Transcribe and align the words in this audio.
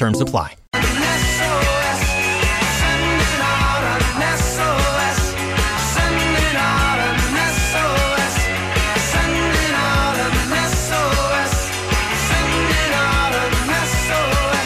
Terms 0.00 0.18
apply. 0.18 0.56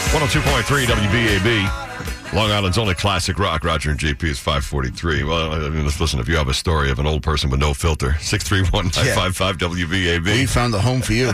Hundred 0.07 0.23
oh 0.23 0.27
two 0.31 0.39
point 0.39 0.65
three 0.65 0.85
WBAB. 0.85 2.14
Long 2.35 2.51
Island's 2.51 2.77
only 2.77 2.95
classic 2.95 3.39
rock. 3.39 3.63
Roger 3.63 3.91
and 3.91 3.97
JP 3.97 4.23
is 4.25 4.39
543. 4.39 5.23
Well, 5.23 5.53
I 5.53 5.69
mean, 5.69 5.85
let's 5.85 6.01
listen. 6.01 6.19
If 6.19 6.27
you 6.27 6.35
have 6.35 6.49
a 6.49 6.53
story 6.53 6.91
of 6.91 6.99
an 6.99 7.07
old 7.07 7.23
person 7.23 7.49
with 7.49 7.61
no 7.61 7.73
filter, 7.73 8.17
631 8.19 8.87
955 8.87 9.57
WBAB. 9.57 10.25
We 10.25 10.45
found 10.45 10.75
a 10.75 10.81
home 10.81 11.01
for 11.01 11.13
you 11.13 11.31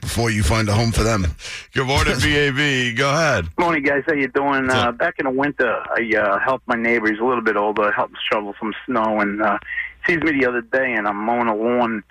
before 0.00 0.30
you 0.30 0.42
find 0.42 0.68
a 0.68 0.74
home 0.74 0.90
for 0.90 1.04
them. 1.04 1.24
Good 1.72 1.86
morning, 1.86 2.14
BAB. 2.18 2.96
Go 2.96 3.10
ahead. 3.10 3.46
Morning, 3.60 3.84
guys. 3.84 4.02
How 4.08 4.14
you 4.14 4.26
doing? 4.26 4.68
Uh, 4.68 4.90
back 4.90 5.20
in 5.20 5.26
the 5.26 5.30
winter, 5.30 5.84
I 5.88 6.16
uh, 6.16 6.40
helped 6.40 6.66
my 6.66 6.74
neighbor. 6.74 7.08
He's 7.08 7.20
a 7.20 7.24
little 7.24 7.44
bit 7.44 7.56
older. 7.56 7.92
Helped 7.92 8.16
shovel 8.28 8.56
some 8.58 8.74
snow, 8.86 9.20
and 9.20 9.40
uh, 9.40 9.60
sees 10.04 10.18
me 10.22 10.32
the 10.32 10.46
other 10.48 10.62
day, 10.62 10.94
and 10.94 11.06
I'm 11.06 11.16
mowing 11.16 11.46
a 11.46 11.54
lawn. 11.54 12.02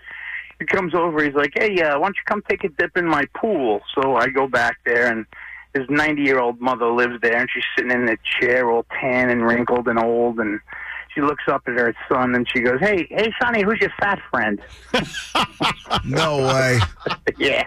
He 0.60 0.66
comes 0.66 0.96
over. 0.96 1.22
He's 1.22 1.36
like, 1.36 1.52
"Hey, 1.56 1.82
uh, 1.82 2.00
why 2.00 2.08
don't 2.08 2.16
you 2.16 2.24
come 2.26 2.42
take 2.48 2.64
a 2.64 2.70
dip 2.70 2.96
in 2.96 3.06
my 3.06 3.26
pool?" 3.36 3.82
So 3.94 4.16
I 4.16 4.30
go 4.30 4.48
back 4.48 4.78
there, 4.86 5.12
and 5.12 5.26
his 5.74 5.86
90 5.90 6.22
year 6.22 6.40
old 6.40 6.60
mother 6.60 6.90
lives 6.90 7.20
there, 7.22 7.38
and 7.38 7.50
she's 7.54 7.64
sitting 7.76 7.92
in 7.92 8.06
the 8.06 8.18
chair, 8.40 8.70
all 8.70 8.86
tan 9.00 9.30
and 9.30 9.46
wrinkled 9.46 9.88
and 9.88 10.00
old, 10.00 10.40
and 10.40 10.60
she 11.14 11.22
looks 11.22 11.44
up 11.48 11.64
at 11.68 11.74
her 11.74 11.96
son, 12.10 12.36
and 12.36 12.48
she 12.50 12.62
goes, 12.62 12.80
"Hey, 12.80 13.08
hey, 13.10 13.32
Sonny, 13.42 13.64
who's 13.64 13.80
your 13.80 13.92
fat 14.00 14.20
friend?" 14.30 14.62
No 16.06 16.38
way. 16.46 16.80
yeah, 17.38 17.66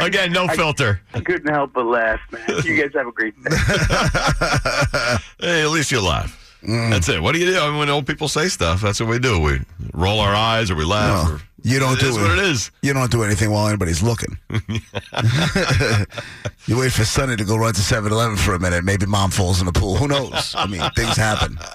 Again, 0.00 0.32
no 0.32 0.48
filter. 0.48 1.00
I 1.14 1.20
couldn't 1.20 1.52
help 1.52 1.72
but 1.72 1.86
laugh, 1.86 2.20
man. 2.30 2.42
You 2.62 2.80
guys 2.80 2.92
have 2.94 3.06
a 3.06 3.12
great 3.12 3.34
day. 3.42 3.50
Hey, 5.40 5.62
at 5.62 5.70
least 5.70 5.90
you 5.92 6.00
laugh. 6.00 6.58
Mm. 6.62 6.90
That's 6.90 7.08
it. 7.08 7.22
What 7.22 7.32
do 7.32 7.38
you 7.38 7.46
do? 7.52 7.58
I 7.58 7.68
mean, 7.68 7.78
when 7.78 7.90
old 7.90 8.06
people 8.06 8.28
say 8.28 8.48
stuff, 8.48 8.80
that's 8.80 9.00
what 9.00 9.08
we 9.08 9.18
do. 9.18 9.38
We 9.38 9.60
roll 9.92 10.20
our 10.20 10.34
eyes 10.34 10.70
or 10.70 10.74
we 10.74 10.84
laugh. 10.84 11.28
No, 11.28 11.34
or, 11.34 11.40
you 11.64 11.78
don't 11.80 11.94
It 11.94 12.00
do 12.00 12.08
is 12.10 12.16
it. 12.16 12.20
what 12.20 12.30
it 12.32 12.38
is. 12.44 12.70
You 12.82 12.92
don't 12.92 13.10
do 13.10 13.22
anything 13.24 13.50
while 13.50 13.66
anybody's 13.66 14.02
looking. 14.02 14.36
you 16.66 16.78
wait 16.78 16.92
for 16.92 17.04
Sonny 17.04 17.36
to 17.36 17.44
go 17.44 17.56
run 17.56 17.72
to 17.74 17.80
7 17.80 18.12
Eleven 18.12 18.36
for 18.36 18.54
a 18.54 18.58
minute. 18.60 18.84
Maybe 18.84 19.06
mom 19.06 19.30
falls 19.30 19.60
in 19.60 19.66
the 19.66 19.72
pool. 19.72 19.96
Who 19.96 20.06
knows? 20.08 20.54
I 20.56 20.66
mean, 20.66 20.82
things 20.94 21.16
happen. 21.16 21.58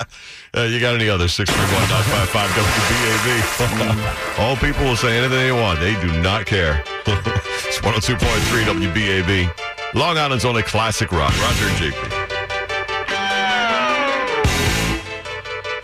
Uh, 0.58 0.62
you 0.62 0.80
got 0.80 0.96
any 0.96 1.08
other 1.08 1.28
631 1.28 1.90
WBAB? 1.94 4.40
All 4.40 4.56
people 4.58 4.84
will 4.84 4.96
say 4.96 5.16
anything 5.16 5.38
they 5.38 5.52
want. 5.52 5.80
They 5.80 5.94
do 6.02 6.12
not 6.24 6.48
care. 6.48 6.84
it's 7.06 7.78
102.3 7.78 8.64
WBAB. 8.64 9.94
Long 9.94 10.18
Island's 10.18 10.46
only 10.46 10.64
classic 10.64 11.12
rock. 11.12 11.40
Roger 11.40 11.68
and 11.68 11.78
JP. 11.94 12.30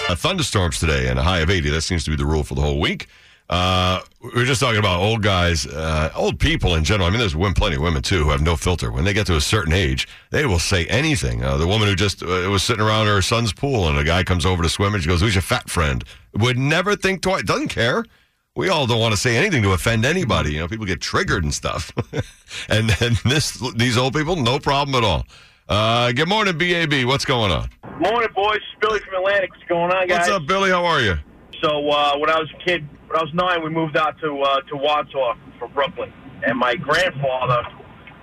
Uh, 0.09 0.16
thunderstorms 0.16 0.80
today 0.80 1.09
and 1.09 1.19
a 1.19 1.23
high 1.23 1.42
of 1.42 1.52
80. 1.52 1.69
That 1.69 1.81
seems 1.81 2.03
to 2.06 2.09
be 2.09 2.17
the 2.17 2.25
rule 2.25 2.44
for 2.44 2.56
the 2.56 2.62
whole 2.62 2.80
week. 2.80 3.06
Uh, 3.47 4.01
we 4.33 4.41
are 4.41 4.45
just 4.45 4.59
talking 4.59 4.79
about 4.79 5.00
old 5.00 5.22
guys, 5.22 5.67
uh, 5.67 6.11
old 6.16 6.39
people 6.39 6.75
in 6.75 6.83
general. 6.83 7.07
I 7.07 7.11
mean, 7.11 7.19
there's 7.19 7.35
women, 7.35 7.53
plenty 7.53 7.75
of 7.75 7.81
women 7.83 8.01
too 8.01 8.23
who 8.23 8.31
have 8.31 8.41
no 8.41 8.56
filter. 8.56 8.91
When 8.91 9.03
they 9.03 9.13
get 9.13 9.28
to 9.28 9.35
a 9.35 9.41
certain 9.41 9.72
age, 9.72 10.07
they 10.31 10.45
will 10.47 10.59
say 10.59 10.85
anything. 10.88 11.44
Uh, 11.44 11.57
the 11.57 11.67
woman 11.67 11.88
who 11.88 11.95
just 11.95 12.23
uh, 12.23 12.25
was 12.50 12.63
sitting 12.63 12.84
around 12.84 13.05
her 13.05 13.22
son's 13.22 13.53
pool 13.53 13.88
and 13.88 13.97
a 14.00 14.03
guy 14.03 14.23
comes 14.23 14.45
over 14.45 14.63
to 14.63 14.69
swim 14.69 14.95
and 14.95 15.03
she 15.03 15.09
goes, 15.09 15.22
"Who's 15.22 15.35
your 15.35 15.44
fat 15.44 15.69
friend?" 15.69 16.03
Would 16.34 16.57
never 16.57 16.95
think 16.95 17.22
twice. 17.22 17.44
Doesn't 17.44 17.67
care. 17.67 18.03
We 18.55 18.69
all 18.69 18.88
don't 18.88 19.00
want 19.00 19.13
to 19.13 19.19
say 19.19 19.38
anything 19.38 19.61
to 19.63 19.73
offend 19.73 20.05
anybody. 20.05 20.53
You 20.53 20.61
know, 20.61 20.67
people 20.67 20.85
get 20.85 21.01
triggered 21.01 21.44
and 21.44 21.53
stuff. 21.53 21.91
and 22.69 22.95
and 23.00 23.16
this 23.25 23.61
these 23.75 23.95
old 23.95 24.16
people, 24.16 24.35
no 24.38 24.57
problem 24.57 24.95
at 24.95 25.03
all. 25.03 25.25
Uh, 25.69 26.11
good 26.13 26.29
morning, 26.29 26.57
BAB. 26.57 27.05
What's 27.05 27.25
going 27.25 27.51
on? 27.51 27.69
Morning, 28.00 28.29
boys. 28.34 28.59
Billy 28.81 29.00
from 29.00 29.16
Atlantic. 29.16 29.51
What's 29.51 29.63
going 29.67 29.91
on, 29.91 30.07
guys? 30.07 30.19
What's 30.19 30.29
up, 30.29 30.47
Billy? 30.47 30.72
How 30.72 30.85
are 30.85 31.01
you? 31.01 31.16
So, 31.61 31.89
uh, 31.89 32.17
when 32.17 32.29
I 32.29 32.39
was 32.39 32.51
a 32.51 32.63
kid, 32.63 32.88
when 33.07 33.19
I 33.19 33.23
was 33.23 33.33
nine, 33.33 33.63
we 33.63 33.69
moved 33.69 33.97
out 33.97 34.19
to 34.21 34.41
uh, 34.41 34.61
to 34.69 34.75
Wadsworth 34.75 35.38
from 35.59 35.71
Brooklyn, 35.73 36.11
and 36.45 36.57
my 36.57 36.75
grandfather, 36.75 37.63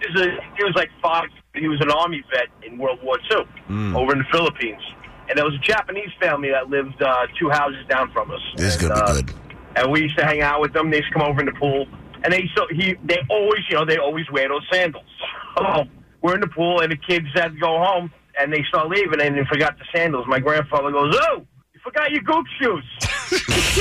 he 0.01 0.13
was, 0.13 0.21
a, 0.27 0.31
he 0.57 0.65
was 0.65 0.75
like 0.75 0.91
five. 1.03 1.29
He 1.55 1.69
was 1.69 1.81
an 1.81 1.91
army 1.91 2.23
vet 2.33 2.49
in 2.67 2.79
World 2.79 3.01
War 3.03 3.19
II 3.31 3.95
over 3.95 4.13
in 4.13 4.19
the 4.21 4.25
Philippines, 4.33 4.81
and 5.29 5.37
there 5.37 5.45
was 5.45 5.55
a 5.55 5.59
Japanese 5.59 6.09
family 6.21 6.51
that 6.51 6.69
lived 6.71 7.01
uh, 7.03 7.27
two 7.39 7.51
houses 7.51 7.85
down 7.89 8.11
from 8.13 8.31
us. 8.31 8.41
This 8.57 8.77
is 8.77 8.83
And, 8.85 8.95
to 8.95 9.05
uh, 9.05 9.17
be 9.17 9.23
good. 9.23 9.37
and 9.77 9.93
we 9.93 10.01
used 10.03 10.17
to 10.19 10.25
hang 10.25 10.41
out 10.41 10.61
with 10.61 10.73
them. 10.73 10.91
They 10.91 10.99
used 10.99 11.13
to 11.13 11.19
come 11.19 11.29
over 11.29 11.41
in 11.41 11.47
the 11.47 11.53
pool, 11.53 11.87
and 12.25 12.33
they 12.33 12.49
so 12.57 12.67
he 12.71 12.95
they 13.05 13.19
always 13.31 13.61
you 13.69 13.77
know 13.77 13.85
they 13.85 13.99
always 13.99 14.31
wear 14.31 14.49
those 14.49 14.67
sandals. 14.73 15.05
So 15.59 15.85
we're 16.23 16.35
in 16.35 16.41
the 16.41 16.49
pool, 16.49 16.81
and 16.81 16.91
the 16.91 16.97
kids 16.97 17.27
had 17.35 17.49
to 17.53 17.59
go 17.61 17.79
home, 17.85 18.11
and 18.41 18.51
they 18.51 18.65
start 18.71 18.89
leaving, 18.89 19.21
and 19.21 19.37
they 19.37 19.45
forgot 19.45 19.77
the 19.79 19.85
sandals. 19.95 20.25
My 20.27 20.39
grandfather 20.41 20.91
goes, 20.91 21.15
"Oh, 21.29 21.45
you 21.75 21.81
forgot 21.85 22.11
your 22.11 22.23
goop 22.23 22.47
shoes." 22.59 22.85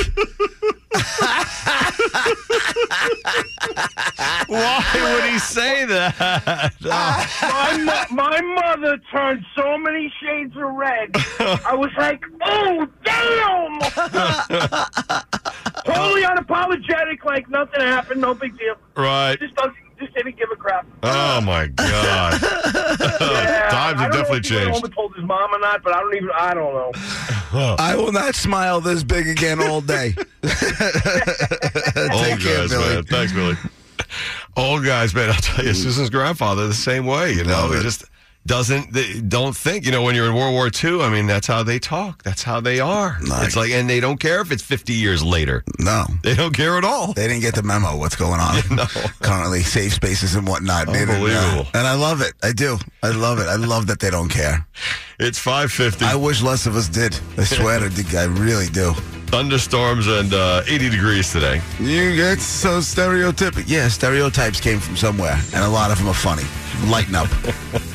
Why 4.46 4.84
would 5.14 5.24
he 5.30 5.38
say 5.38 5.84
that? 5.86 6.72
my 6.82 7.76
mo- 7.78 8.06
my 8.14 8.40
mother 8.40 8.98
turned 9.10 9.44
so 9.56 9.78
many 9.78 10.12
shades 10.22 10.54
of 10.56 10.62
red. 10.74 11.10
I 11.64 11.74
was 11.74 11.90
like, 11.96 12.22
"Oh, 12.42 12.86
damn!" 13.04 13.80
totally 15.84 16.22
unapologetic, 16.22 17.24
like 17.24 17.48
nothing 17.48 17.80
happened, 17.80 18.20
no 18.20 18.34
big 18.34 18.56
deal. 18.58 18.74
right. 18.96 19.38
Just 19.38 19.54
doesn't, 19.54 19.74
just 19.98 20.14
didn't 20.14 20.36
give 20.36 20.50
a 20.52 20.56
crap. 20.56 20.86
Oh 21.02 21.40
my 21.40 21.66
God. 21.68 22.40
Yeah, 23.22 23.68
Times 23.70 24.00
I 24.00 24.02
have 24.02 24.12
don't 24.12 24.22
know 24.32 24.36
definitely 24.36 24.38
if 24.38 24.46
he 24.46 24.54
went 24.56 24.64
home 24.64 24.72
changed. 24.72 24.84
and 24.84 24.94
told 24.94 25.14
his 25.16 25.24
mom 25.24 25.54
or 25.54 25.58
not, 25.58 25.82
but 25.82 25.94
I 25.96 26.00
don't 26.00 26.14
even. 26.14 26.30
I 26.34 26.54
don't 26.54 26.74
know. 26.74 26.92
I 27.78 27.96
will 27.96 28.12
not 28.12 28.34
smile 28.34 28.80
this 28.80 29.02
big 29.04 29.28
again 29.28 29.60
all 29.62 29.80
day. 29.80 30.14
Old 30.16 30.26
Take 30.42 32.40
care, 32.40 32.56
guys, 32.58 32.70
Billy. 32.70 32.94
man. 32.94 33.04
Thanks, 33.04 33.32
Billy. 33.32 33.56
Old 34.56 34.84
guys, 34.84 35.14
man. 35.14 35.30
I'll 35.30 35.34
tell 35.36 35.64
you, 35.64 35.74
Susan's 35.74 36.10
grandfather 36.10 36.66
the 36.66 36.74
same 36.74 37.06
way. 37.06 37.32
You 37.32 37.44
know, 37.44 37.52
Love 37.52 37.72
it. 37.74 37.82
just 37.82 38.04
doesn't. 38.46 38.92
They 38.92 39.20
don't 39.20 39.56
think. 39.56 39.84
You 39.86 39.92
know, 39.92 40.02
when 40.02 40.14
you're 40.14 40.26
in 40.28 40.34
World 40.34 40.52
War 40.52 40.68
II, 40.68 41.00
I 41.02 41.10
mean, 41.10 41.26
that's 41.26 41.46
how 41.46 41.62
they 41.62 41.78
talk. 41.78 42.22
That's 42.22 42.42
how 42.42 42.60
they 42.60 42.80
are. 42.80 43.16
Like- 43.26 43.46
it's 43.46 43.56
like, 43.56 43.70
and 43.70 43.88
they 43.88 44.00
don't 44.00 44.18
care 44.18 44.40
if 44.40 44.50
it's 44.50 44.62
50 44.62 44.92
years 44.94 45.22
later. 45.22 45.62
No. 45.78 46.04
They 46.22 46.34
don't 46.34 46.54
care 46.54 46.76
at 46.76 46.84
all. 46.84 47.12
They 47.12 47.28
didn't 47.28 47.42
get 47.42 47.54
the 47.54 47.62
memo 47.62 47.96
what's 47.96 48.16
going 48.16 48.40
on 48.40 48.56
No. 48.76 48.84
currently, 49.20 49.62
safe 49.62 49.92
spaces 49.94 50.34
and 50.34 50.46
whatnot. 50.46 50.86
Didn't, 50.88 51.10
uh, 51.10 51.12
Unbelievable. 51.14 51.66
and 51.74 51.86
I 51.86 51.94
love 51.94 52.20
it. 52.20 52.32
I 52.42 52.52
do. 52.52 52.78
I 53.02 53.10
love 53.10 53.38
it. 53.38 53.46
I 53.48 53.56
love 53.56 53.86
that 53.86 54.00
they 54.00 54.10
don't 54.10 54.28
care. 54.28 54.66
It's 55.20 55.38
550. 55.38 56.04
I 56.04 56.16
wish 56.16 56.42
less 56.42 56.66
of 56.66 56.74
us 56.76 56.88
did. 56.88 57.18
I 57.38 57.44
swear 57.44 57.78
to 57.78 58.02
God, 58.02 58.14
I 58.14 58.24
really 58.24 58.66
do. 58.66 58.92
Thunderstorms 59.26 60.08
and 60.08 60.34
uh, 60.34 60.62
80 60.68 60.90
degrees 60.90 61.32
today. 61.32 61.62
You 61.78 62.14
get 62.16 62.38
so 62.40 62.80
stereotypic. 62.80 63.64
Yeah, 63.66 63.88
stereotypes 63.88 64.60
came 64.60 64.78
from 64.80 64.96
somewhere, 64.96 65.38
and 65.54 65.64
a 65.64 65.68
lot 65.68 65.90
of 65.90 65.98
them 65.98 66.08
are 66.08 66.12
funny. 66.14 66.42
Lighten 66.90 67.14
up. 67.14 67.28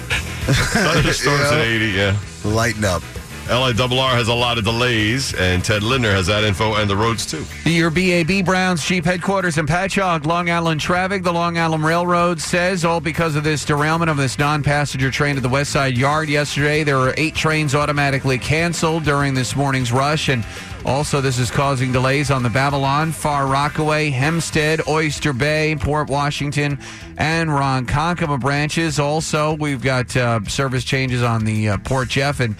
Thunderstorms 0.53 1.39
Yeah. 1.51 1.57
at 1.57 1.65
80, 1.65 1.85
yeah. 1.87 2.17
Lighten 2.45 2.85
up. 2.85 3.03
LIRR 3.49 4.11
has 4.15 4.27
a 4.27 4.33
lot 4.33 4.57
of 4.57 4.65
delays, 4.65 5.33
and 5.35 5.63
Ted 5.63 5.81
Lindner 5.81 6.11
has 6.11 6.27
that 6.27 6.43
info 6.43 6.73
and 6.75 6.89
the 6.89 6.97
roads 6.97 7.25
too. 7.25 7.45
Your 7.63 7.89
BAB 7.89 8.43
Browns 8.43 8.83
Jeep 8.85 9.05
headquarters 9.05 9.57
in 9.57 9.65
Patchogue, 9.65 10.25
Long 10.25 10.49
Island 10.49 10.81
traffic. 10.81 11.23
The 11.23 11.31
Long 11.31 11.57
Island 11.57 11.85
Railroad 11.85 12.41
says 12.41 12.83
all 12.83 12.99
because 12.99 13.37
of 13.37 13.45
this 13.45 13.63
derailment 13.63 14.09
of 14.11 14.17
this 14.17 14.37
non-passenger 14.37 15.11
train 15.11 15.37
at 15.37 15.43
the 15.43 15.49
West 15.49 15.71
Side 15.71 15.97
Yard 15.97 16.27
yesterday. 16.27 16.83
There 16.83 16.97
were 16.97 17.13
eight 17.15 17.35
trains 17.35 17.73
automatically 17.73 18.37
canceled 18.37 19.05
during 19.05 19.33
this 19.33 19.55
morning's 19.55 19.93
rush, 19.93 20.27
and 20.27 20.43
Also, 20.85 21.21
this 21.21 21.39
is 21.39 21.51
causing 21.51 21.91
delays 21.91 22.31
on 22.31 22.43
the 22.43 22.49
Babylon, 22.49 23.11
Far 23.11 23.47
Rockaway, 23.47 24.09
Hempstead, 24.09 24.87
Oyster 24.87 25.33
Bay, 25.33 25.75
Port 25.79 26.09
Washington, 26.09 26.79
and 27.17 27.49
Ronkonkoma 27.49 28.39
branches. 28.39 28.99
Also, 28.99 29.55
we've 29.55 29.81
got 29.81 30.15
uh, 30.15 30.43
service 30.45 30.83
changes 30.83 31.23
on 31.23 31.45
the 31.45 31.69
uh, 31.69 31.77
Port 31.79 32.09
Jeff 32.09 32.39
and 32.39 32.55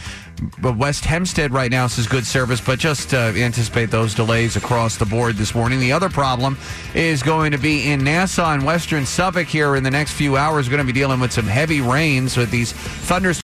West 0.61 1.05
Hempstead 1.05 1.51
right 1.51 1.71
now 1.71 1.87
says 1.87 2.07
good 2.07 2.25
service, 2.25 2.61
but 2.61 2.79
just 2.79 3.13
uh, 3.13 3.33
anticipate 3.35 3.89
those 3.89 4.13
delays 4.13 4.55
across 4.55 4.97
the 4.97 5.05
board 5.05 5.35
this 5.35 5.55
morning. 5.55 5.79
The 5.79 5.91
other 5.91 6.09
problem 6.09 6.57
is 6.93 7.23
going 7.23 7.51
to 7.51 7.57
be 7.57 7.89
in 7.91 8.03
Nassau 8.03 8.53
and 8.53 8.63
Western 8.63 9.05
Suffolk 9.05 9.47
here 9.47 9.75
in 9.75 9.83
the 9.83 9.91
next 9.91 10.13
few 10.13 10.37
hours. 10.37 10.67
We're 10.67 10.77
going 10.77 10.87
to 10.87 10.93
be 10.93 10.99
dealing 10.99 11.19
with 11.19 11.31
some 11.31 11.47
heavy 11.47 11.81
rains 11.81 12.37
with 12.37 12.51
these 12.51 12.71
thunderstorms. 12.71 13.46